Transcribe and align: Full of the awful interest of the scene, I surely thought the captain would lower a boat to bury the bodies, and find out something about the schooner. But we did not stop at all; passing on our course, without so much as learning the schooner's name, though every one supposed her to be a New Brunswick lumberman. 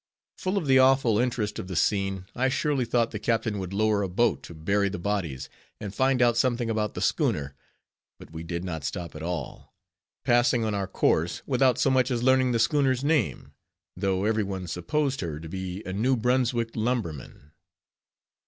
Full 0.39 0.57
of 0.57 0.65
the 0.65 0.79
awful 0.79 1.19
interest 1.19 1.59
of 1.59 1.67
the 1.67 1.75
scene, 1.75 2.25
I 2.35 2.49
surely 2.49 2.85
thought 2.85 3.11
the 3.11 3.19
captain 3.19 3.59
would 3.59 3.71
lower 3.71 4.01
a 4.01 4.09
boat 4.09 4.41
to 4.49 4.55
bury 4.55 4.89
the 4.89 4.97
bodies, 4.97 5.47
and 5.79 5.93
find 5.93 6.23
out 6.23 6.35
something 6.35 6.71
about 6.71 6.95
the 6.95 7.01
schooner. 7.03 7.53
But 8.17 8.31
we 8.31 8.41
did 8.41 8.63
not 8.63 8.83
stop 8.83 9.13
at 9.15 9.21
all; 9.21 9.75
passing 10.25 10.65
on 10.65 10.73
our 10.73 10.87
course, 10.87 11.43
without 11.45 11.77
so 11.77 11.91
much 11.91 12.09
as 12.09 12.23
learning 12.23 12.51
the 12.51 12.57
schooner's 12.57 13.03
name, 13.03 13.53
though 13.95 14.23
every 14.25 14.41
one 14.43 14.65
supposed 14.65 15.21
her 15.21 15.39
to 15.39 15.47
be 15.47 15.83
a 15.85 15.93
New 15.93 16.15
Brunswick 16.17 16.71
lumberman. 16.75 17.51